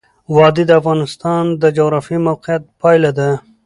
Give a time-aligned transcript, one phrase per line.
[0.35, 3.29] وادي د افغانستان د جغرافیایي موقیعت پایله ده.